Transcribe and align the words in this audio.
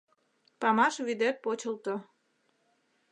Памаш 0.61 0.95
вӱдет 1.05 1.35
почылто 1.43 1.93